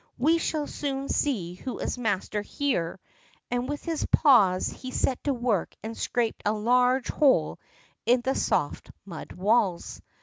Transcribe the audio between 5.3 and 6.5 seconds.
work and scraped